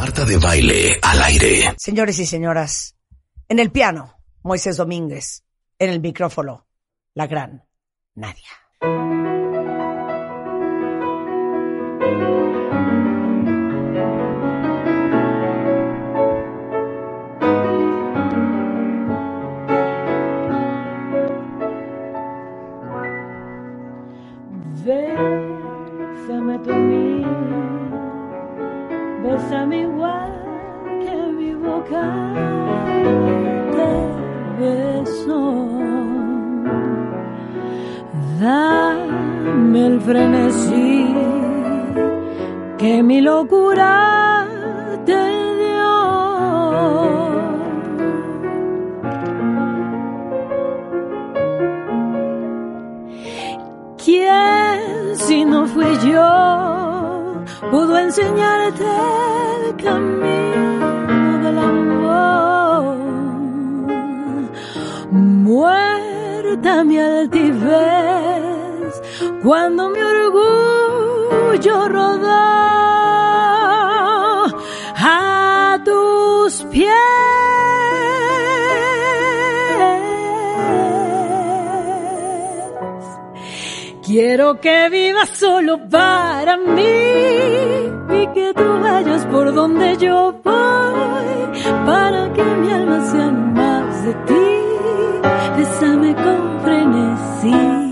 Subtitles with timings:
[0.00, 1.74] Marta de Baile al aire.
[1.76, 2.96] Señores y señoras,
[3.50, 5.44] en el piano, Moisés Domínguez.
[5.78, 6.66] En el micrófono,
[7.12, 7.66] la gran
[8.14, 8.48] Nadia.
[39.86, 41.06] El frenesí
[42.78, 44.46] que mi locura
[45.04, 45.20] te
[45.60, 45.92] dio.
[54.04, 56.30] ¿Quién si no fui yo
[57.70, 58.86] pudo enseñarte
[59.64, 62.96] el camino del amor?
[65.10, 68.19] Muerta mi altivez
[69.42, 72.28] cuando mi orgullo rodó
[74.96, 76.90] a tus pies.
[84.04, 92.32] Quiero que vivas solo para mí y que tú vayas por donde yo voy para
[92.32, 94.34] que mi alma sea más de ti.
[95.56, 97.90] Bésame con frenesí.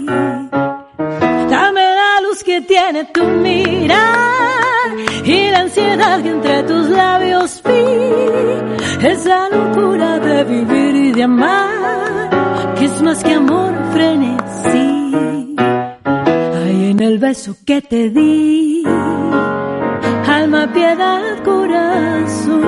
[2.68, 4.90] Tiene tu mirar
[5.24, 9.06] y la ansiedad que entre tus labios vi.
[9.06, 15.56] Esa locura de vivir y de amar que es más que amor frenesí.
[15.56, 18.82] Ahí en el beso que te di,
[20.26, 22.60] alma, piedad, corazón,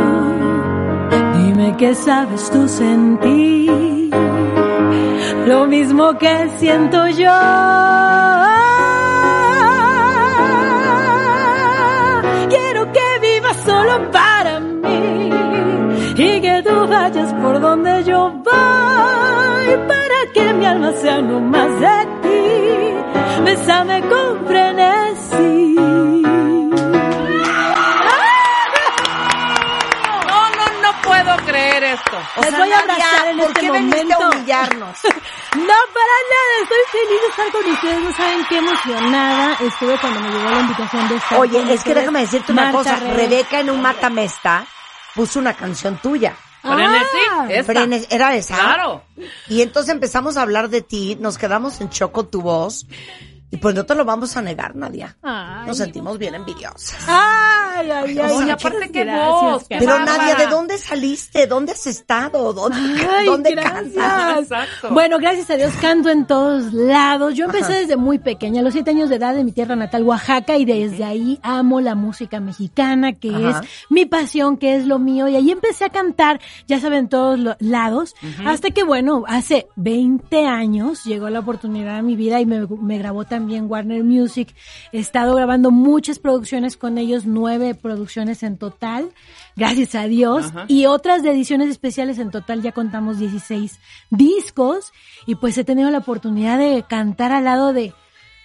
[1.36, 4.10] dime qué sabes tú sentir,
[5.46, 8.69] lo mismo que siento yo.
[13.64, 15.30] Solo para mí
[16.16, 21.80] y que tú vayas por donde yo voy para que mi alma sea no más
[21.80, 23.42] de ti.
[23.44, 25.74] Bésame con frenesí.
[30.28, 32.16] No, no, no puedo creer esto.
[32.36, 34.24] O Les sea, voy a Nadia, abrazar en ¿por este qué veniste momento.
[34.24, 34.98] a humillarnos?
[35.56, 40.20] No, para nada, estoy feliz de estar con ustedes, no saben qué emocionada estuve cuando
[40.20, 42.96] me llegó la invitación de estar con Oye, es que déjame decirte una Marta cosa.
[42.96, 43.16] Rebeca.
[43.16, 44.66] Rebeca en un matamesta
[45.14, 46.36] puso una canción tuya.
[46.62, 47.72] Frenesí, Ah, esta.
[47.72, 48.54] Frenes- ¿Era esa?
[48.54, 49.02] Claro.
[49.48, 52.86] Y entonces empezamos a hablar de ti, nos quedamos en choco tu voz.
[53.52, 55.16] Y pues no te lo vamos a negar, Nadia.
[55.22, 55.66] Ay.
[55.66, 57.04] Nos sentimos bien envidiosas.
[57.08, 58.18] Ay, ay, ay.
[58.18, 60.18] Oye, muchas aparte, voz, qué Pero bárbara.
[60.18, 61.48] Nadia, ¿de dónde saliste?
[61.48, 62.52] ¿Dónde has estado?
[62.52, 62.78] ¿Dónde,
[63.10, 64.42] Ay, ¿dónde cantas?
[64.42, 64.90] Exacto.
[64.90, 67.34] Bueno, gracias a Dios canto en todos lados.
[67.34, 70.04] Yo empecé desde muy pequeña, a los siete años de edad en mi tierra natal,
[70.04, 73.62] Oaxaca, y desde ahí amo la música mexicana, que Ajá.
[73.62, 75.26] es mi pasión, que es lo mío.
[75.26, 78.14] Y ahí empecé a cantar, ya saben, en todos los lados,
[78.46, 82.98] hasta que, bueno, hace 20 años llegó la oportunidad a mi vida y me, me
[82.98, 84.54] grabó también Warner Music.
[84.92, 89.10] He estado grabando muchas producciones con ellos, nueve producciones en total,
[89.56, 90.64] gracias a Dios, Ajá.
[90.68, 93.78] y otras de ediciones especiales en total ya contamos 16
[94.10, 94.92] discos
[95.26, 97.92] y pues he tenido la oportunidad de cantar al lado de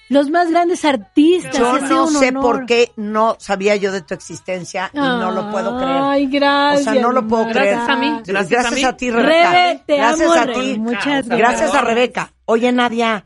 [0.07, 1.57] los más grandes artistas.
[1.57, 2.43] Yo no sé honor.
[2.43, 5.97] por qué no sabía yo de tu existencia y no lo puedo creer.
[6.03, 6.87] Ay, gracias.
[6.87, 7.75] O sea, no lo puedo creer.
[7.75, 8.21] Gracias a mí.
[8.25, 8.81] Gracias a mí.
[8.97, 9.51] ti, Rebeca.
[9.51, 10.77] Rebe, te gracias amo, a ti.
[10.77, 11.27] Muchas Gracias.
[11.27, 11.83] Gracias a gracias.
[11.83, 12.33] Rebeca.
[12.45, 13.25] Oye, Nadia,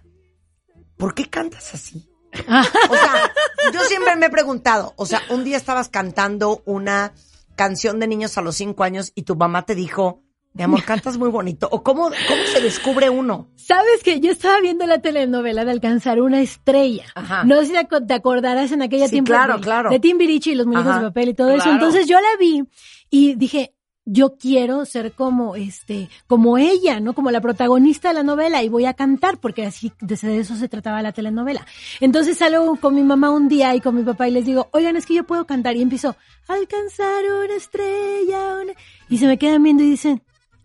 [0.99, 2.07] ¿por qué cantas así?
[2.37, 3.31] O sea,
[3.73, 7.13] yo siempre me he preguntado, o sea, un día estabas cantando una
[7.55, 10.21] canción de niños a los cinco años y tu mamá te dijo,
[10.53, 11.67] mi amor, cantas muy bonito.
[11.71, 13.49] ¿O cómo, cómo se descubre uno?
[13.55, 17.05] Sabes que yo estaba viendo la telenovela de Alcanzar una estrella.
[17.15, 17.43] Ajá.
[17.43, 19.89] No sé si te aco- te acordarás en aquella Sí, tiempo claro, de, claro.
[19.89, 20.99] de Timbiriche y los muñecos Ajá.
[21.01, 21.69] de papel y todo eso.
[21.69, 22.63] Entonces yo la vi
[23.11, 23.73] y dije,
[24.05, 27.13] yo quiero ser como este, como ella, ¿no?
[27.13, 30.69] Como la protagonista de la novela y voy a cantar porque así de eso se
[30.69, 31.65] trataba la telenovela.
[31.99, 34.95] Entonces salgo con mi mamá un día y con mi papá y les digo, oigan,
[34.95, 36.15] es que yo puedo cantar y empiezo,
[36.47, 38.73] alcanzar una estrella, una-".
[39.09, 40.23] y se me quedan viendo y dicen,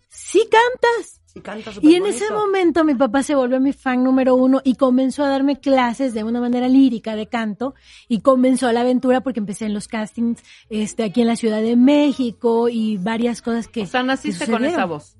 [0.08, 1.20] sí cantas.
[1.34, 4.76] Sí, cantas Y en ese momento mi papá se volvió mi fan número uno y
[4.76, 7.75] comenzó a darme clases de una manera lírica de canto
[8.08, 11.75] y comenzó la aventura porque empecé en los castings este aquí en la Ciudad de
[11.75, 15.16] México y varias cosas que O sea, naciste que con esa voz.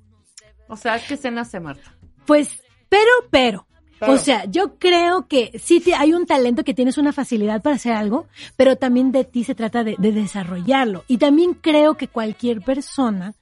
[0.67, 1.95] O sea, ¿qué se nace, Marta?
[2.25, 3.67] Pues, pero, pero,
[4.07, 7.75] O sea, yo creo que sí te- hay un talento que tienes una facilidad para
[7.77, 11.03] hacer algo, pero también de ti se trata de, de desarrollarlo.
[11.07, 13.33] Y también creo que cualquier persona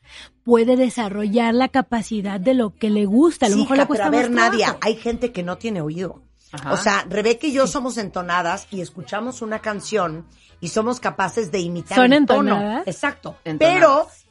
[0.44, 3.46] puede desarrollar la capacidad de lo que le gusta.
[3.46, 5.58] A lo Sí, mejor le cuesta pero a ver, más Nadia, hay gente que no
[5.58, 6.22] tiene oído.
[6.52, 6.74] Ajá.
[6.74, 10.26] O sea, Rebeca y yo somos entonadas y escuchamos una canción
[10.60, 12.52] y somos capaces de imitar ¿Son el tono.
[12.56, 12.88] entonadas?
[12.88, 13.38] Exacto.
[13.44, 13.80] Entonadas.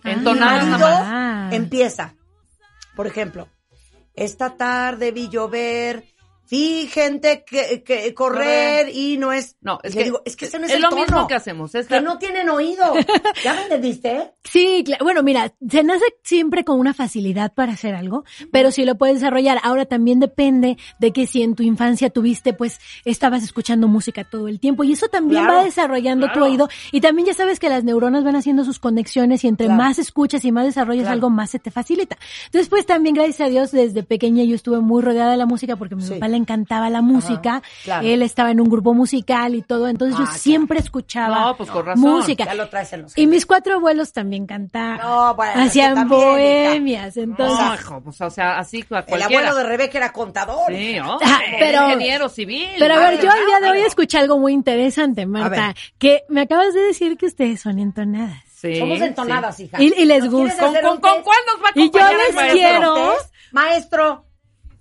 [0.02, 1.54] Pero Entonadas mi nada marido más.
[1.54, 2.14] empieza.
[2.94, 3.48] Por ejemplo,
[4.14, 6.04] esta tarde vi llover,
[6.52, 9.56] vi gente que, que correr y no es.
[9.62, 11.00] No, es Y le que- digo, es que ese no es, es el lo tono.
[11.02, 12.92] mismo que hacemos, es que la- no tienen oído.
[13.42, 14.32] ¿Ya me entendiste?
[14.44, 18.84] Sí, cla- bueno, mira, se nace siempre con una facilidad para hacer algo, pero sí
[18.84, 19.58] lo puedes desarrollar.
[19.62, 24.46] Ahora también depende de que si en tu infancia tuviste, pues, estabas escuchando música todo
[24.48, 26.46] el tiempo y eso también Claro, va desarrollando tu claro.
[26.46, 29.82] oído y también ya sabes que las neuronas van haciendo sus conexiones y entre Claro.
[29.82, 31.14] más escuchas y más desarrollas Claro.
[31.14, 32.18] algo, más se te facilita.
[32.46, 35.76] Entonces, pues también, gracias a Dios, desde pequeña yo estuve muy rodeada de la música
[35.76, 36.10] porque mi Sí.
[36.14, 38.06] papá le encantaba la música, claro.
[38.06, 40.38] él estaba en un grupo musical y todo, entonces Ah, yo claro.
[40.38, 42.00] siempre escuchaba No, pues con razón.
[42.02, 42.44] música.
[42.44, 44.98] Ya lo traes en los Y mis cuatro abuelos también cantaban.
[44.98, 47.90] No, bueno, hacían también, bohemias, entonces.
[47.90, 49.24] No, pues, o sea, así a El cualquiera.
[49.26, 50.64] abuelo de Rebeca era contador.
[50.68, 51.18] Sí, ¿no?
[51.22, 52.68] Ah, pero- ingeniero civil.
[52.78, 56.42] Pero a ver, yo al día de hoy escuché algo muy interesante, Marta, que me
[56.42, 58.38] acabas de decir que ustedes son entonadas.
[58.52, 59.04] Sí, Somos sí.
[59.04, 59.82] entonadas, hija.
[59.82, 60.80] Y, y les ¿Nos quieres gusta.
[60.82, 62.52] ¿Con, con, con cuál nos va a Y yo acompañar les el maestro?
[62.60, 63.14] quiero-.
[63.52, 64.24] Maestro,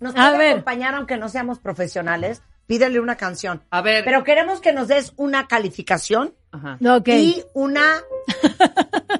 [0.01, 0.51] ¿nos A puede ver.
[0.51, 2.41] acompañar aunque no seamos profesionales?
[2.67, 3.63] Pídele una canción.
[3.69, 4.03] A ver.
[4.03, 6.77] Pero queremos que nos des una calificación Ajá.
[7.05, 8.01] Y una,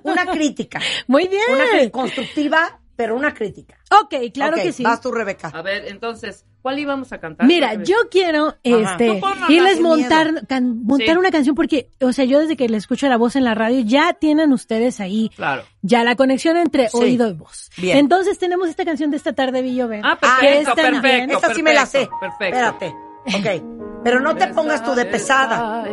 [0.03, 0.81] una crítica.
[1.07, 1.43] Muy bien.
[1.49, 3.77] Una crítica constructiva, pero una crítica.
[4.03, 4.83] Ok, claro que sí.
[4.83, 5.49] Vas tú, Rebeca.
[5.53, 7.45] A ver, entonces, ¿cuál íbamos a cantar?
[7.47, 11.17] Mira, yo quiero este irles montar can- montar Sí.
[11.17, 13.81] una canción porque, o sea, yo desde que le escucho la voz en la radio
[13.85, 15.63] ya tienen ustedes ahí Claro.
[15.81, 16.97] ya la conexión entre Sí.
[16.97, 17.69] oído y voz.
[17.77, 17.97] Bien.
[17.97, 20.01] Entonces tenemos esta canción de esta tarde vi llover.
[20.03, 21.35] Ah, perfecto, es también- perfecto.
[21.37, 22.09] Esta sí me la sé.
[22.19, 22.57] perfecto.
[22.57, 22.95] Espérate.
[23.25, 24.01] Ok.
[24.03, 25.83] Pero no te pongas tú de pesada.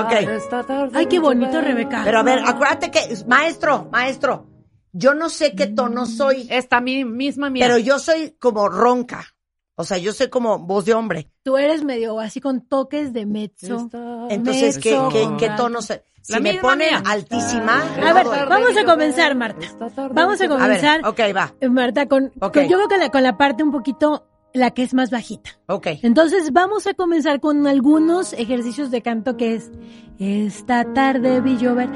[0.00, 0.92] Ok.
[0.94, 2.02] Ay, qué bonito, Rebeca.
[2.04, 4.46] Pero a ver, acuérdate que, maestro, maestro,
[4.92, 7.66] yo no sé qué tono soy, Esta mi, misma mía.
[7.66, 9.26] pero yo soy como ronca.
[9.76, 11.30] O sea, yo soy como voz de hombre.
[11.42, 13.88] Tú eres medio así con toques de mezzo.
[14.30, 15.80] Entonces, ¿qué, Mezzo, qué, qué tono?
[15.82, 17.02] Si me ponen mía.
[17.04, 19.66] altísima, A ver, vamos a comenzar, Marta.
[20.12, 21.54] Vamos a A ver, comenzar, ok, va.
[21.60, 24.84] eh, Marta, con, con- yo creo que la- con la parte un poquito, la que
[24.84, 25.50] es más bajita.
[25.66, 25.88] Ok.
[26.02, 29.70] Entonces vamos a comenzar con algunos ejercicios de canto que es
[30.18, 31.88] Esta tarde vi llover.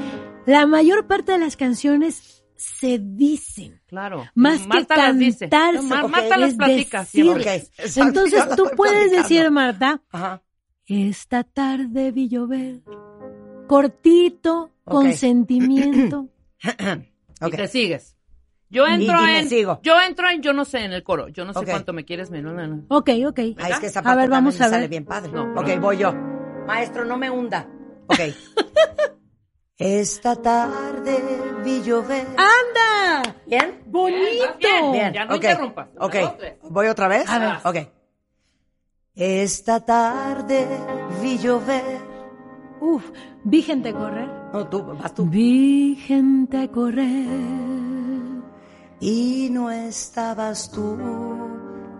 [0.45, 3.81] La mayor parte de las canciones se dicen.
[3.87, 4.25] Claro.
[4.35, 5.49] Más Marta que cantarse.
[5.77, 6.99] No, Mar- ok, Marta las platica.
[6.99, 7.23] decir.
[7.23, 7.41] siempre.
[7.43, 7.47] Ok,
[7.79, 9.21] exacto, yo Entonces tú puedes platicando.
[9.29, 10.43] decir, Marta, Ajá.
[10.85, 12.81] esta tarde vi llover.
[13.67, 15.13] Cortito, con Ok.
[15.13, 16.27] sentimiento.
[17.41, 18.15] Y te sigues.
[18.71, 19.49] Yo entro Y- y me en.
[19.49, 19.79] sigo.
[19.81, 21.27] Yo entro en, yo no sé, en el coro.
[21.29, 22.53] Yo no sé cuánto me quieres menos.
[22.53, 22.83] no, no.
[22.89, 23.39] Ok, ok.
[23.57, 24.89] Ah, es que esa A ver, vamos a sale ver.
[24.89, 25.31] bien padre.
[25.55, 26.13] Ok, voy yo.
[26.67, 27.67] Maestro, no me hunda.
[28.07, 28.19] Ok.
[29.79, 31.23] Esta tarde
[31.63, 32.27] vi llover.
[32.35, 33.33] ¡Anda!
[33.47, 33.81] ¿Bien?
[33.85, 34.57] ¡Bonito!
[34.59, 35.43] Bien, Bien, Ya no ok.
[35.43, 35.87] interrumpas.
[35.97, 36.15] Ok,
[36.69, 37.29] voy otra vez.
[37.29, 37.53] A ver.
[37.63, 37.89] Ok.
[39.15, 40.67] Esta tarde
[41.21, 41.97] vi llover.
[42.81, 43.09] Uf,
[43.45, 44.27] vi gente correr.
[44.51, 45.25] No, tú, vas tú.
[45.25, 47.27] Vi gente correr.
[48.99, 50.97] Y no estabas tú.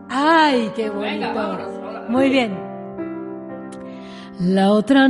[0.09, 1.11] ¡Ay, qué bonito!
[1.11, 2.05] Venga, vámonos, ahora.
[2.09, 2.57] Muy bien.
[4.39, 5.07] La otra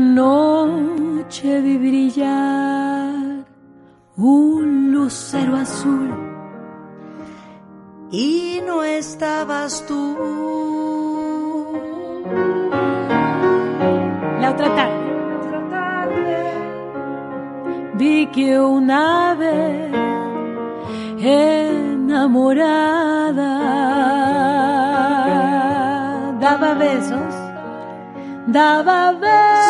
[1.29, 3.45] noche vi brillar
[4.17, 6.09] un lucero azul.
[8.11, 10.17] Y no estabas tú.
[14.41, 14.95] La otra tarde.
[17.93, 19.91] Vi que una vez
[21.21, 22.39] enamorada
[26.39, 27.35] daba besos,
[28.47, 29.68] daba besos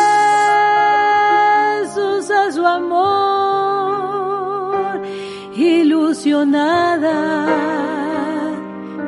[6.26, 7.16] ilusionada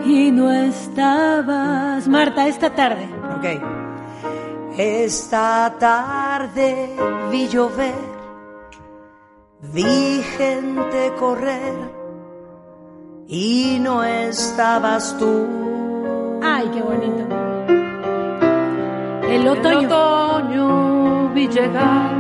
[0.04, 3.08] y no estabas, Marta, esta tarde.
[3.36, 3.44] Ok.
[4.78, 6.96] Esta tarde
[7.30, 7.94] vi llover,
[9.74, 11.74] vi gente correr
[13.28, 15.46] y no estabas tú.
[16.42, 17.26] Ay, qué bonito.
[19.28, 19.88] El El otoño.
[19.88, 22.14] otoño vi llegar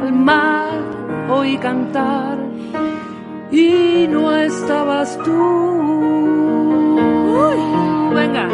[0.00, 0.80] al mar,
[1.30, 2.37] oí cantar
[3.50, 5.78] y no estabas tú.
[8.14, 8.48] Venga.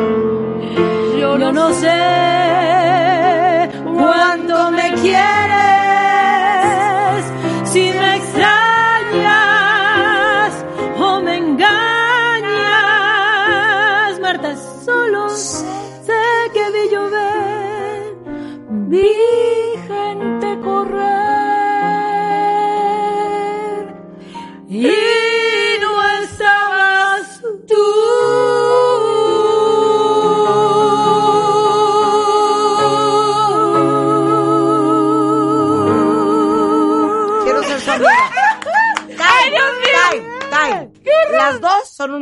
[1.18, 2.33] Yo, Yo no sé cuánto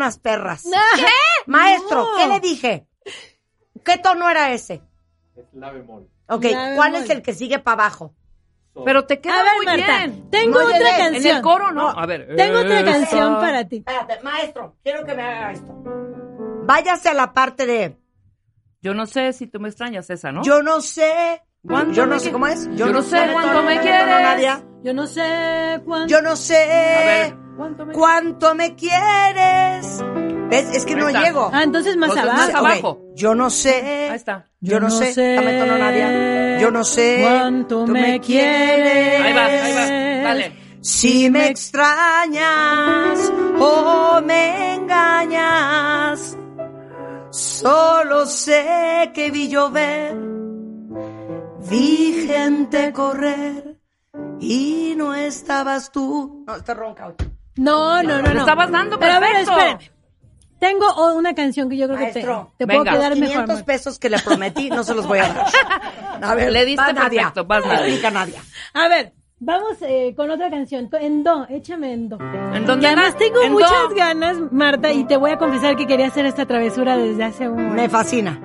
[0.02, 0.64] unas perras.
[0.96, 1.06] ¿Qué?
[1.46, 2.16] Maestro, No.
[2.18, 2.86] ¿qué le dije?
[3.84, 4.82] ¿Qué tono era ese?
[5.34, 6.08] Es la bemol.
[6.28, 7.04] Ok, La ¿cuál bemol.
[7.04, 8.14] es el que sigue para abajo?
[8.84, 10.30] Pero te queda A ver, muy Marta, bien.
[10.30, 10.86] tengo otra bien.
[10.86, 11.36] En canción.
[11.36, 11.88] el coro, ¿no?
[11.90, 12.36] A ver.
[12.36, 12.90] Tengo otra esa.
[12.92, 13.76] canción para ti.
[13.78, 15.74] Espérate, maestro, quiero que me haga esto.
[16.64, 17.98] Váyase a la parte de
[18.80, 20.42] Yo no sé si tú me extrañas esa, ¿no?
[20.42, 21.42] yo no sé.
[21.66, 22.66] ¿Cuánto Yo no sé cómo es.
[22.74, 24.06] Yo no sé no me quieres.
[24.06, 24.64] Nadia.
[24.82, 26.06] Yo no sé cuánto.
[26.08, 30.02] Yo no sé A ver, ¿cuánto me cuánto me quieres.
[30.50, 30.76] ¿Ves?
[30.76, 31.22] Es que no está.
[31.22, 31.48] llego.
[31.52, 33.00] Ah, entonces más Entonces, abajo.
[33.04, 33.16] más.
[33.16, 34.08] Yo no sé.
[34.10, 34.48] Ahí está.
[34.60, 35.34] Yo no sé.
[35.34, 36.58] Dame tono, Nadia.
[36.58, 39.20] Yo no sé cuánto tú me quieres.
[39.22, 39.86] Ahí va, ahí va.
[40.28, 40.52] Dale.
[40.80, 46.36] Si me extrañas o me engañas,
[47.30, 50.16] solo sé que vi llover,
[51.70, 53.78] vi gente correr
[54.40, 56.44] y no estabas tú.
[56.48, 57.14] No, está ronca hoy.
[57.56, 58.40] No, no, no, no.
[58.40, 59.52] estabas dando Pero a ver, perfecto.
[59.58, 59.92] espérame.
[60.58, 62.92] Tengo una canción que yo creo que te, Maestro, te puedo venga.
[62.92, 63.32] quedar Los mejor.
[63.34, 63.64] 500 Marta.
[63.66, 65.46] pesos que le prometí no se los voy a dar.
[66.22, 68.10] A ver, Le diste perfecto, vas, Nadia.
[68.12, 68.40] Nadia.
[68.74, 70.88] A ver, vamos eh, con otra canción.
[71.00, 72.18] En do, échame en do.
[72.54, 73.94] ¿En dónde además tengo En muchas do.
[73.96, 77.74] ganas, Marta, y te voy a confesar que quería hacer esta travesura desde hace un
[77.74, 78.40] Me fascina.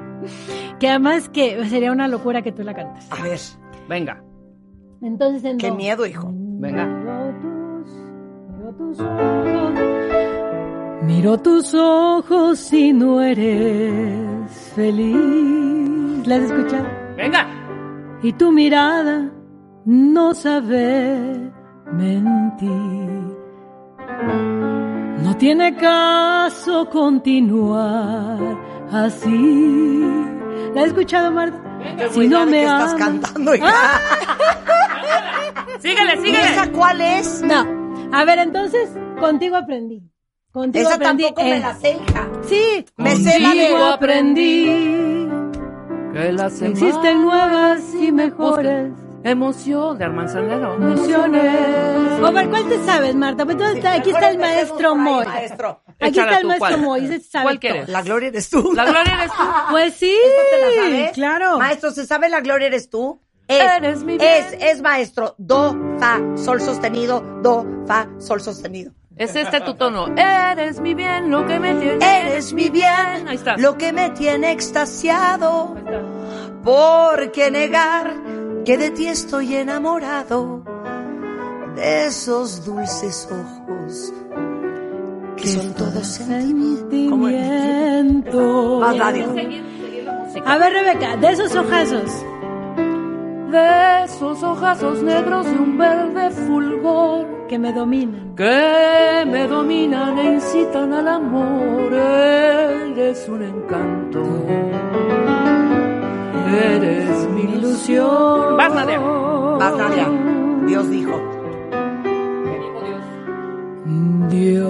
[0.80, 3.06] Que además que sería una locura que tú la cantes.
[3.12, 3.40] A ver,
[3.88, 4.24] Venga,
[5.04, 5.76] Entonces en qué do.
[5.76, 6.30] miedo, hijo.
[6.34, 6.84] venga.
[9.00, 9.74] Ojos.
[11.04, 16.28] Miro tus ojos y no eres feliz.
[16.28, 16.86] ¿La has escuchado?
[17.16, 17.48] Venga.
[18.24, 19.30] Y tu mirada
[19.86, 21.52] no sabe
[21.94, 23.38] mentir.
[25.24, 28.40] No tiene caso continuar
[28.92, 30.06] así.
[30.74, 31.62] ¿La has escuchado, Marta?
[32.12, 33.68] Si no me que estás cantando, hija.
[35.80, 36.44] Síguele, ¿Y síguele.
[36.52, 37.42] esa cuál es?
[37.44, 37.87] No.
[38.12, 40.02] A ver, entonces, contigo aprendí.
[40.52, 41.24] Contigo Esa aprendí.
[41.24, 42.30] tampoco me la sé, hija.
[42.48, 42.86] Sí.
[42.98, 44.66] Me sé la de- aprendí.
[46.14, 48.92] Que las Existen nuevas y mejores
[49.24, 50.76] Emoción de Armand Sandero.
[50.76, 51.60] emociones.
[52.24, 53.44] O ver, ¿cuál te sabes, Marta?
[53.44, 55.26] Pues entonces está- aquí está el maestro Moy.
[55.26, 55.82] maestro.
[56.00, 56.78] Aquí Échala está el tú, maestro.
[56.78, 57.06] Moy.
[57.06, 57.90] ese sabe ¿Cuál quieres?
[57.90, 58.72] La gloria eres tú.
[58.74, 59.44] La gloria eres tú.
[59.72, 60.12] Pues sí.
[60.12, 61.12] ¿Esta te la sabes?
[61.12, 61.58] Claro.
[61.60, 63.22] Maestro, ¿se sabe la gloria eres tú?
[63.48, 64.30] Es, Eres mi bien.
[64.46, 65.36] es, es maestro.
[65.38, 68.92] Do, fa, sol sostenido, do, fa, sol sostenido.
[69.16, 70.08] Es este tu tono.
[70.16, 72.20] Eres mi bien, lo que me tiene.
[72.22, 73.58] Eres mi bien, Ahí está.
[73.58, 75.74] lo que me tiene extasiado.
[75.76, 76.02] Ahí está.
[76.64, 78.14] ¿Por qué negar
[78.66, 80.64] que de ti estoy enamorado?
[81.76, 84.14] De esos dulces ojos
[85.38, 88.98] que son todos sentimientos.
[88.98, 89.28] Nadia.
[90.46, 92.12] A ver, Rebeca, de esos ojazos.
[93.52, 98.36] De esos ojazos negros de un verde fulgor que me dominan.
[98.36, 101.94] que me dominan e incitan al amor.
[101.94, 104.22] Eres un encanto.
[106.74, 108.58] Eres mi ilusión.
[108.58, 109.00] Vas, Nadia.
[109.00, 110.10] Vas, Nadia.
[110.68, 111.16] Dios dijo.
[114.30, 114.70] Dios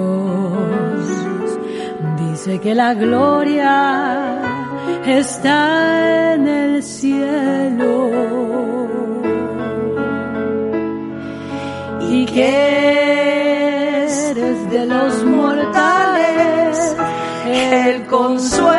[2.19, 4.46] dice que la gloria
[5.07, 8.09] está en el cielo
[12.09, 12.47] y que
[14.29, 16.95] eres de los mortales
[17.47, 18.75] el consuelo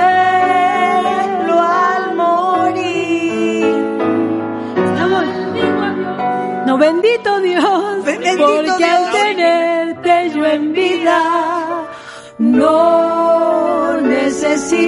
[1.61, 3.75] al morir.
[6.66, 8.97] No, bendito Dios, Bendito porque Dios.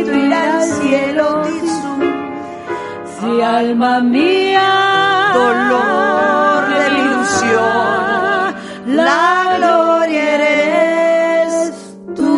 [0.04, 1.42] Necesito ir al cielo.
[3.20, 8.54] Si alma mía, Dolor de mi ilusión,
[8.86, 11.72] la gloria eres
[12.16, 12.34] tú.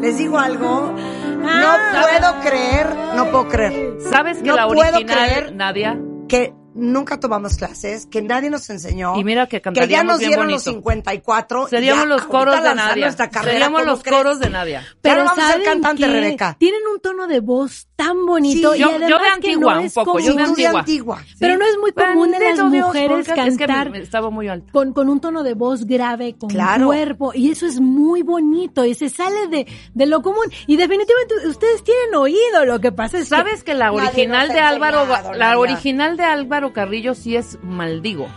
[0.00, 0.92] ¿Les digo algo?
[1.40, 2.02] No Ah.
[2.02, 5.98] puedo creer, no puedo creer ¿Sabes que No la puedo original, creer- Nadia?
[6.28, 9.16] que nunca tomamos clases, que nadie nos enseñó.
[9.16, 10.56] Y mira que que ya nos dieron bonito.
[10.56, 11.66] los 54.
[11.66, 13.12] y Seríamos ya los coros de Nadia.
[13.12, 14.16] Seríamos ¿cómo los crees?
[14.16, 14.80] coros de Nadia.
[14.82, 16.06] Ya Pero no vamos a ser ¿saben cantante?
[16.06, 16.56] Rebeca.
[16.58, 19.74] Tienen un tono de voz tan bonito Sí, y yo- además yo de que antigua,
[19.74, 21.22] no un es poco, yo de antigua.
[21.38, 24.48] Pero no es muy común en las Dios, mujeres porque es que cantar estaba muy
[24.48, 24.72] alto.
[24.72, 26.86] con, con un tono de voz grave, con Claro.
[26.86, 30.44] cuerpo, y eso es muy bonito, y se sale de, de lo común.
[30.66, 33.36] Y definitivamente ustedes tienen oído, lo que pasa es que...
[33.36, 38.28] ¿Sabes que la Nadie original de Álvaro, la original de Álvaro Carrillo sí es maldigo?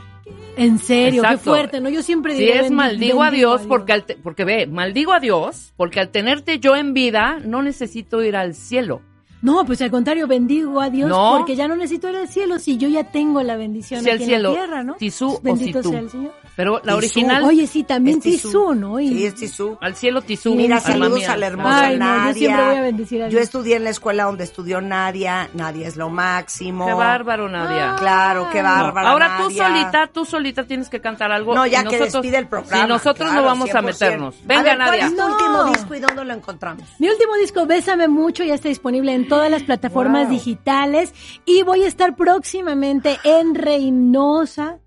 [0.57, 1.89] En serio, qué fuerte, ¿no?
[1.89, 2.51] Yo siempre digo.
[2.51, 6.60] Si es maldigo a Dios, porque, al porque ve, maldigo a Dios, porque al tenerte
[6.60, 9.01] yo en vida, no necesito ir al cielo.
[9.41, 12.77] No, pues al contrario, bendigo a Dios porque ya no necesito ir al cielo si
[12.77, 14.96] yo ya tengo la bendición aquí en la tierra, ¿no?
[14.96, 16.34] Tisú Bendito sea el Señor.
[16.56, 17.44] Pero la original.
[17.44, 19.00] Oye, sí, también Tisú, ¿no?
[19.00, 19.10] Y...
[19.10, 19.77] Sí, es Tisú.
[19.79, 20.56] Al cielo Tisú.
[20.56, 22.32] Mira, saludos a la hermosa Ay, Nadia.
[22.32, 23.34] yo siempre voy a bendecir a Dios.
[23.34, 25.50] Yo estudié en la escuela donde estudió Nadia.
[25.53, 26.88] Nadia es lo máximo.
[26.88, 27.96] Qué bárbaro, Nadia.
[28.00, 29.08] claro, qué bárbaro.
[29.08, 31.53] Ahora tú solita, tú solita tienes que cantar algo.
[31.53, 32.82] No, ya que despide el programa.
[32.84, 34.36] Si nosotros no vamos a meternos.
[34.44, 34.88] Venga, Nadia.
[34.88, 36.84] ¿Cuál es tu último disco y dónde lo encontramos?
[36.98, 41.13] Mi último disco, Bésame Mucho, ya está disponible en todas las plataformas digitales.
[41.46, 44.79] Y voy a estar próximamente en Reynosa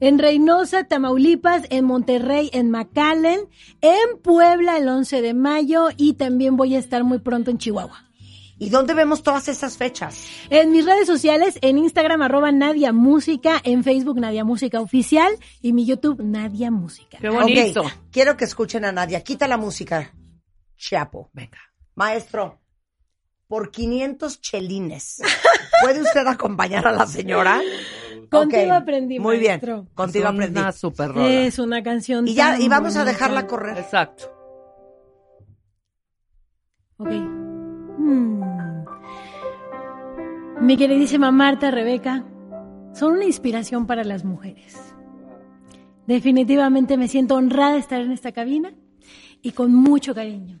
[0.00, 3.40] en Reynosa, Tamaulipas, en Monterrey, en McAllen,
[3.82, 8.06] en Puebla el 11 de mayo y también voy a estar muy pronto en Chihuahua.
[8.58, 10.26] ¿Y dónde vemos todas esas fechas?
[10.50, 15.32] En mis redes sociales, en Instagram arroba Nadia Música, en Facebook Nadia Música Oficial
[15.62, 17.16] y mi YouTube Nadia Música.
[17.18, 17.84] Qué bonito.
[18.10, 19.22] quiero que escuchen a Nadia.
[19.22, 20.12] Quita la música.
[20.76, 21.30] Chiapo.
[21.32, 21.58] Venga.
[21.94, 22.60] Maestro,
[23.50, 25.20] por 500 chelines,
[25.82, 27.60] ¿puede usted acompañar a la señora?
[28.30, 29.60] Contigo aprendí, Muy bien.
[29.92, 30.60] Contigo aprendí.
[30.60, 32.28] Una super Es una canción.
[32.28, 33.76] Y ya, y vamos a dejarla correr.
[33.76, 34.32] Exacto.
[36.98, 37.10] Ok.
[37.10, 38.84] Hmm.
[40.60, 42.24] Mi queridísima Marta, Rebeca,
[42.94, 44.76] son una inspiración para las mujeres.
[46.06, 48.72] Definitivamente me siento honrada de estar en esta cabina
[49.42, 50.60] y con mucho cariño.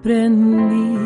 [0.00, 0.96] Aprendí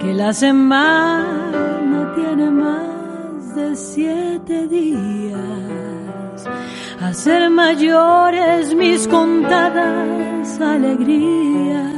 [0.00, 5.40] que la semana tiene más de siete días.
[7.00, 11.94] Hacer mayores mis contadas alegrías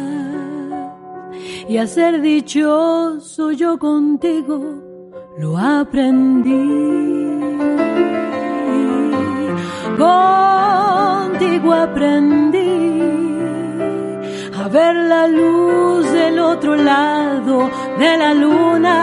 [1.69, 4.61] y hacer dichoso yo contigo
[5.37, 6.53] lo aprendí.
[9.99, 12.52] Contigo aprendí
[14.73, 18.97] ver la luz del otro lado de la luna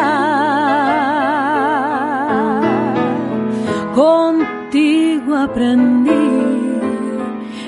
[3.95, 6.09] Contigo aprendí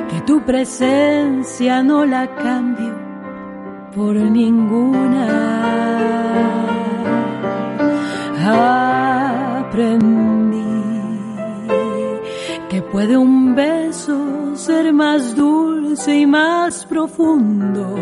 [0.09, 2.93] que tu presencia no la cambio
[3.95, 5.25] por ninguna.
[9.59, 10.61] Aprendí
[12.69, 16.60] que puede un beso ser más dulce y más
[16.91, 17.95] profundo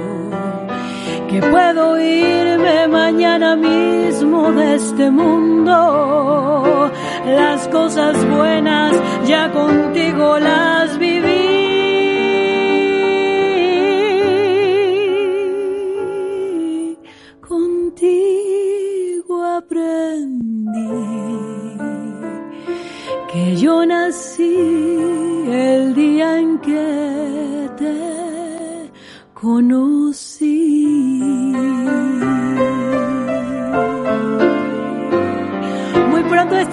[1.30, 6.92] que puedo irme mañana mismo de este mundo.
[7.28, 8.96] Las cosas buenas
[9.28, 11.68] ya contigo las viví.
[17.48, 20.98] Contigo aprendí
[23.32, 24.58] que yo nací
[25.48, 28.09] el día en que te
[29.42, 31.20] conocí.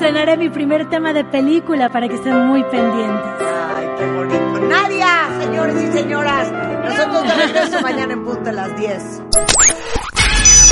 [0.06, 3.46] estrenaré mi primer tema de película para que estén muy pendientes.
[3.74, 4.60] Ay, qué bonito.
[4.68, 6.52] Nadia, señores y señoras.
[6.84, 9.02] Nosotros de regreso mañana en punto a las 10.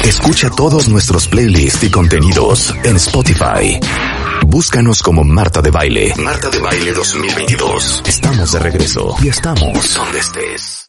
[0.05, 3.81] Escucha todos nuestros playlists y contenidos en Spotify.
[4.47, 6.15] Búscanos como Marta de Baile.
[6.23, 8.03] Marta de Baile 2022.
[8.07, 10.85] Estamos de regreso y estamos donde estés.